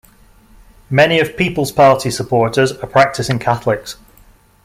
[0.89, 3.97] Many of People's Party supporters are practicing Catholics.